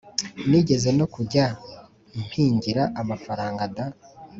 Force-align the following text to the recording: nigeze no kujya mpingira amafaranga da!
nigeze 0.49 0.89
no 0.99 1.05
kujya 1.13 1.45
mpingira 2.23 2.83
amafaranga 3.01 3.63
da! 3.75 3.85